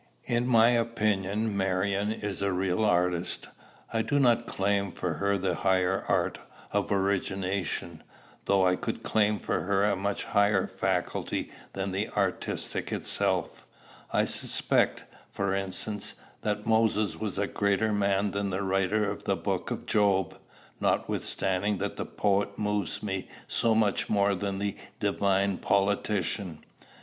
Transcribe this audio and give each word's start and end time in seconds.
In 0.25 0.47
my 0.47 0.69
opinion 0.69 1.55
Marion 1.55 2.11
is 2.11 2.41
a 2.41 2.51
real 2.51 2.83
artist. 2.85 3.49
I 3.93 4.01
do 4.01 4.17
not 4.19 4.47
claim 4.47 4.91
for 4.91 5.13
her 5.13 5.37
the 5.37 5.53
higher 5.57 6.05
art 6.07 6.39
of 6.71 6.91
origination, 6.91 8.01
though 8.45 8.65
I 8.65 8.77
could 8.77 9.03
claim 9.03 9.37
for 9.37 9.61
her 9.61 9.83
a 9.85 9.95
much 9.95 10.23
higher 10.23 10.65
faculty 10.65 11.51
than 11.73 11.91
the 11.91 12.09
artistic 12.17 12.91
itself. 12.91 13.67
I 14.11 14.25
suspect, 14.25 15.03
for 15.31 15.53
instance, 15.53 16.15
that 16.41 16.65
Moses 16.65 17.19
was 17.19 17.37
a 17.37 17.45
greater 17.45 17.93
man 17.93 18.31
than 18.31 18.49
the 18.49 18.63
writer 18.63 19.07
of 19.07 19.25
the 19.25 19.35
Book 19.35 19.69
of 19.69 19.85
Job, 19.85 20.35
notwithstanding 20.79 21.77
that 21.77 21.97
the 21.97 22.07
poet 22.07 22.57
moves 22.57 23.03
me 23.03 23.27
so 23.47 23.75
much 23.75 24.09
more 24.09 24.33
than 24.33 24.57
the 24.57 24.75
divine 24.99 25.59
politician. 25.59 26.65